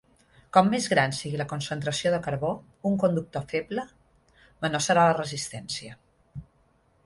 Com 0.55 0.69
més 0.73 0.87
gran 0.93 1.11
sigui 1.17 1.39
la 1.41 1.45
concentració 1.51 2.13
de 2.15 2.21
carbó, 2.29 2.49
un 2.91 2.97
conductor 3.05 3.47
feble, 3.53 3.87
menor 4.67 4.87
serà 4.89 5.07
la 5.11 5.15
resistència. 5.23 5.99